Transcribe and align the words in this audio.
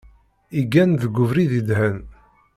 Igen 0.59 0.89
deg 1.01 1.15
ubrid 1.23 1.51
yedhen. 1.55 1.97